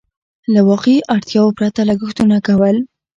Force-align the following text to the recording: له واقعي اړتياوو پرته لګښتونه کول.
له 0.53 0.59
واقعي 0.69 0.99
اړتياوو 1.15 1.55
پرته 1.57 1.81
لګښتونه 1.89 2.37
کول. 2.47 2.75